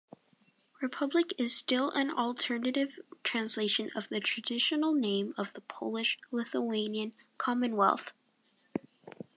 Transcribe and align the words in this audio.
"Republic" 0.81 1.31
is 1.37 1.55
still 1.55 1.91
an 1.91 2.09
alternative 2.09 2.97
translation 3.21 3.91
of 3.95 4.09
the 4.09 4.19
traditional 4.19 4.95
name 4.95 5.31
of 5.37 5.53
the 5.53 5.61
Polish-Lithuanian 5.61 7.13
Commonwealth. 7.37 8.11